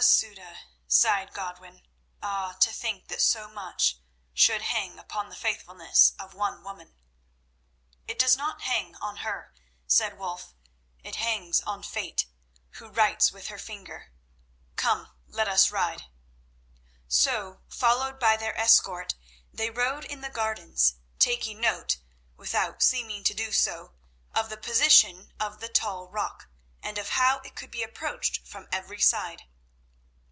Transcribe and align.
"Masouda," 0.00 0.60
sighed 0.86 1.32
Godwin. 1.32 1.82
"Ah! 2.22 2.56
to 2.60 2.70
think 2.70 3.08
that 3.08 3.20
so 3.20 3.48
much 3.48 3.96
should 4.32 4.62
hang 4.62 4.96
upon 4.96 5.28
the 5.28 5.34
faithfulness 5.34 6.12
of 6.20 6.34
one 6.34 6.62
woman." 6.62 6.96
"It 8.06 8.16
does 8.16 8.36
not 8.36 8.60
hang 8.62 8.94
on 8.96 9.16
her," 9.18 9.52
said 9.88 10.16
Wulf; 10.16 10.54
"it 11.02 11.16
hangs 11.16 11.60
on 11.62 11.82
Fate, 11.82 12.26
who 12.74 12.86
writes 12.88 13.32
with 13.32 13.48
her 13.48 13.58
finger. 13.58 14.12
Come, 14.76 15.10
let 15.26 15.48
us 15.48 15.72
ride." 15.72 16.04
So, 17.08 17.62
followed 17.68 18.20
by 18.20 18.36
their 18.36 18.56
escort, 18.56 19.16
they 19.52 19.68
rode 19.68 20.04
in 20.04 20.20
the 20.20 20.30
gardens, 20.30 20.94
taking 21.18 21.60
note, 21.60 21.96
without 22.36 22.84
seeming 22.84 23.24
to 23.24 23.34
do 23.34 23.50
so, 23.50 23.94
of 24.32 24.48
the 24.48 24.56
position 24.58 25.32
of 25.40 25.58
the 25.58 25.68
tall 25.68 26.06
rock, 26.06 26.46
and 26.84 26.98
of 26.98 27.08
how 27.10 27.40
it 27.40 27.56
could 27.56 27.72
be 27.72 27.82
approached 27.82 28.46
from 28.46 28.68
every 28.70 29.00
side. 29.00 29.48